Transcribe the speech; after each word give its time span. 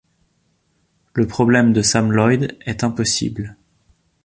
Le 1.13 1.27
problème 1.27 1.73
de 1.73 1.83
Sam 1.83 2.11
Loyd 2.11 2.57
est 2.65 2.83
impossible. 2.83 3.55